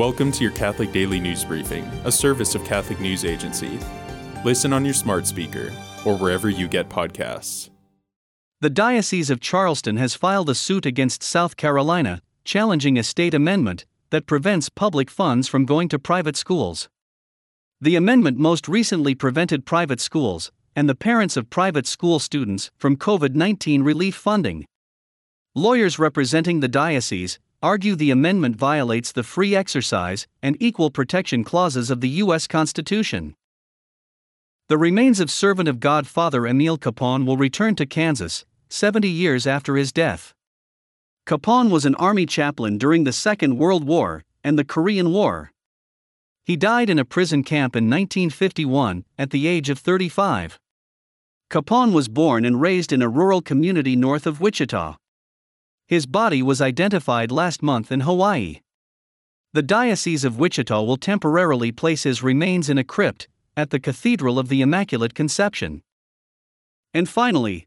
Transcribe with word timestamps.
Welcome 0.00 0.32
to 0.32 0.42
your 0.42 0.52
Catholic 0.52 0.92
Daily 0.92 1.20
News 1.20 1.44
Briefing, 1.44 1.84
a 2.06 2.10
service 2.10 2.54
of 2.54 2.64
Catholic 2.64 3.00
News 3.00 3.22
Agency. 3.22 3.78
Listen 4.46 4.72
on 4.72 4.82
your 4.82 4.94
smart 4.94 5.26
speaker 5.26 5.70
or 6.06 6.16
wherever 6.16 6.48
you 6.48 6.68
get 6.68 6.88
podcasts. 6.88 7.68
The 8.62 8.70
Diocese 8.70 9.28
of 9.28 9.40
Charleston 9.40 9.98
has 9.98 10.14
filed 10.14 10.48
a 10.48 10.54
suit 10.54 10.86
against 10.86 11.22
South 11.22 11.58
Carolina, 11.58 12.22
challenging 12.44 12.96
a 12.96 13.02
state 13.02 13.34
amendment 13.34 13.84
that 14.08 14.24
prevents 14.24 14.70
public 14.70 15.10
funds 15.10 15.48
from 15.48 15.66
going 15.66 15.90
to 15.90 15.98
private 15.98 16.34
schools. 16.34 16.88
The 17.78 17.96
amendment 17.96 18.38
most 18.38 18.68
recently 18.68 19.14
prevented 19.14 19.66
private 19.66 20.00
schools 20.00 20.50
and 20.74 20.88
the 20.88 20.94
parents 20.94 21.36
of 21.36 21.50
private 21.50 21.86
school 21.86 22.18
students 22.18 22.70
from 22.78 22.96
COVID 22.96 23.34
19 23.34 23.82
relief 23.82 24.14
funding. 24.14 24.64
Lawyers 25.54 25.98
representing 25.98 26.60
the 26.60 26.68
diocese 26.68 27.38
argue 27.62 27.94
the 27.94 28.10
amendment 28.10 28.56
violates 28.56 29.12
the 29.12 29.22
free 29.22 29.54
exercise 29.54 30.26
and 30.42 30.56
equal 30.60 30.90
protection 30.90 31.44
clauses 31.44 31.90
of 31.90 32.00
the 32.00 32.08
U.S. 32.24 32.46
Constitution. 32.46 33.34
The 34.68 34.78
remains 34.78 35.20
of 35.20 35.30
servant 35.30 35.68
of 35.68 35.80
God 35.80 36.06
Father 36.06 36.46
Emil 36.46 36.78
Kapaun 36.78 37.26
will 37.26 37.36
return 37.36 37.74
to 37.76 37.86
Kansas, 37.86 38.44
70 38.68 39.08
years 39.08 39.46
after 39.46 39.76
his 39.76 39.92
death. 39.92 40.32
Kapaun 41.26 41.70
was 41.70 41.84
an 41.84 41.94
army 41.96 42.24
chaplain 42.24 42.78
during 42.78 43.04
the 43.04 43.12
Second 43.12 43.58
World 43.58 43.84
War 43.84 44.24
and 44.42 44.58
the 44.58 44.64
Korean 44.64 45.12
War. 45.12 45.52
He 46.44 46.56
died 46.56 46.88
in 46.88 46.98
a 46.98 47.04
prison 47.04 47.44
camp 47.44 47.76
in 47.76 47.84
1951 47.84 49.04
at 49.18 49.30
the 49.30 49.46
age 49.46 49.70
of 49.70 49.78
35. 49.78 50.58
Capon 51.50 51.92
was 51.92 52.08
born 52.08 52.44
and 52.44 52.60
raised 52.60 52.92
in 52.92 53.02
a 53.02 53.08
rural 53.08 53.42
community 53.42 53.96
north 53.96 54.26
of 54.26 54.40
Wichita. 54.40 54.96
His 55.90 56.06
body 56.06 56.40
was 56.40 56.60
identified 56.60 57.32
last 57.32 57.64
month 57.64 57.90
in 57.90 58.02
Hawaii. 58.02 58.60
The 59.54 59.62
Diocese 59.76 60.24
of 60.24 60.38
Wichita 60.38 60.80
will 60.84 60.96
temporarily 60.96 61.72
place 61.72 62.04
his 62.04 62.22
remains 62.22 62.70
in 62.70 62.78
a 62.78 62.84
crypt 62.84 63.26
at 63.56 63.70
the 63.70 63.80
Cathedral 63.80 64.38
of 64.38 64.48
the 64.48 64.60
Immaculate 64.60 65.14
Conception. 65.14 65.82
And 66.94 67.08
finally, 67.08 67.66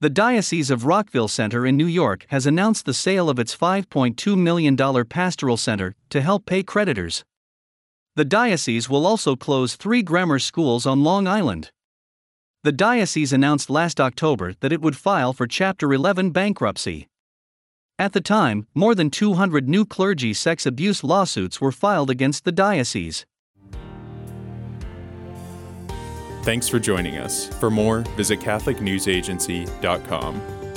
the 0.00 0.08
Diocese 0.08 0.70
of 0.70 0.86
Rockville 0.86 1.28
Centre 1.28 1.66
in 1.66 1.76
New 1.76 1.84
York 1.84 2.24
has 2.30 2.46
announced 2.46 2.86
the 2.86 2.94
sale 2.94 3.28
of 3.28 3.38
its 3.38 3.54
$5.2 3.54 4.38
million 4.38 5.04
pastoral 5.04 5.58
center 5.58 5.94
to 6.08 6.22
help 6.22 6.46
pay 6.46 6.62
creditors. 6.62 7.26
The 8.16 8.24
diocese 8.24 8.88
will 8.88 9.04
also 9.04 9.36
close 9.36 9.76
three 9.76 10.00
grammar 10.00 10.38
schools 10.38 10.86
on 10.86 11.04
Long 11.04 11.28
Island. 11.28 11.72
The 12.64 12.72
diocese 12.72 13.34
announced 13.34 13.68
last 13.68 14.00
October 14.00 14.54
that 14.60 14.72
it 14.72 14.80
would 14.80 14.96
file 14.96 15.34
for 15.34 15.46
Chapter 15.46 15.92
11 15.92 16.30
bankruptcy. 16.30 17.06
At 18.00 18.12
the 18.12 18.20
time, 18.20 18.68
more 18.76 18.94
than 18.94 19.10
200 19.10 19.68
new 19.68 19.84
clergy 19.84 20.32
sex 20.32 20.64
abuse 20.64 21.02
lawsuits 21.02 21.60
were 21.60 21.72
filed 21.72 22.10
against 22.10 22.44
the 22.44 22.52
diocese. 22.52 23.26
Thanks 26.44 26.68
for 26.68 26.78
joining 26.78 27.18
us. 27.18 27.48
For 27.54 27.70
more, 27.70 28.02
visit 28.16 28.38
CatholicNewsAgency.com. 28.38 30.67